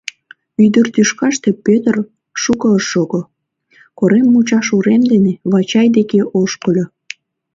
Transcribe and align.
Ӱдыр 0.65 0.85
тӱшкаште 0.93 1.49
Пӧтыр 1.65 1.95
шуко 2.41 2.67
ыш 2.77 2.83
шого, 2.91 3.21
корем 3.97 4.25
мучаш 4.33 4.67
урем 4.77 5.01
дене 5.11 5.31
Вачай 5.51 5.87
деке 5.97 6.19
ошкыльо. 6.41 6.85